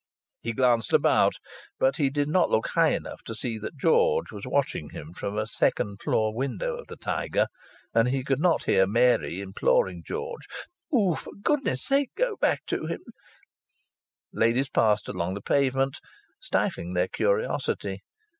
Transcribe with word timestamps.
He 0.41 0.53
glanced 0.53 0.93
about, 0.93 1.35
but 1.77 1.97
he 1.97 2.09
did 2.09 2.27
not 2.27 2.49
look 2.49 2.69
high 2.69 2.93
enough 2.95 3.21
to 3.25 3.35
see 3.35 3.59
that 3.59 3.77
George 3.77 4.31
was 4.31 4.47
watching 4.47 4.89
him 4.89 5.13
from 5.13 5.37
a 5.37 5.45
second 5.45 6.01
floor 6.01 6.33
window 6.33 6.75
of 6.75 6.87
the 6.87 6.95
Tiger, 6.95 7.45
and 7.93 8.07
he 8.07 8.23
could 8.23 8.39
not 8.39 8.63
hear 8.63 8.87
Mary 8.87 9.41
imploring 9.41 10.01
George: 10.03 10.47
"Do 10.91 11.13
for 11.13 11.33
goodness 11.43 11.83
sake 11.83 12.09
go 12.15 12.35
back 12.35 12.65
to 12.65 12.87
him." 12.87 13.01
Ladies 14.33 14.69
passed 14.71 15.07
along 15.07 15.35
the 15.35 15.41
pavement, 15.43 15.99
stifling 16.39 16.95
their 16.95 17.07
curiosity. 17.07 18.01